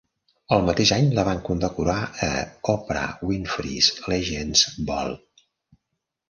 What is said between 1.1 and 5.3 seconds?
la van condecorar a Oprah Winfrey's Legends Ball.